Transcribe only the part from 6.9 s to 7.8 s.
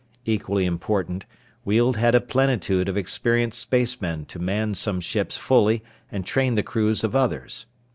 of others.